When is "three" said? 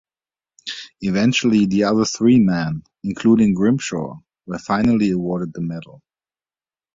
2.05-2.39